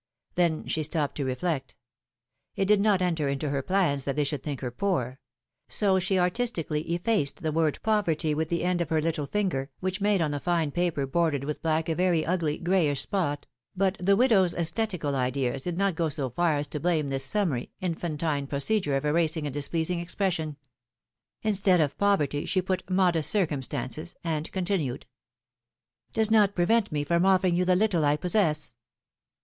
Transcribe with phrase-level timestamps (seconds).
[0.31, 1.75] '^ Then she stopped to reflect.
[2.55, 5.19] It did not enter into her plans that they should think her poor;
[5.67, 10.01] so she artistically efiliced the word poverty with the end of her little finger, which
[10.01, 13.45] made on the fine paper bordered with black a very ugly, grayish spot;
[13.75, 17.69] but the widow's csthetical ideas did not go so far as to blame this summary,
[17.79, 20.57] infantine procedure of erasing a displeasing expression.
[21.43, 25.05] Instead of ^^poverty," she put modest circumstances," and continued:
[26.15, 28.73] ^^Does not prevent me from offering you the little I possess.